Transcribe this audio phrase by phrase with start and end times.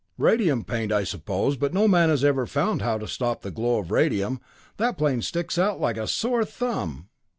[0.17, 3.77] Radium paint, I suppose, and no man has ever found how to stop the glow
[3.77, 4.41] of radium.
[4.77, 7.09] That plane sticks out like a sore thumb!"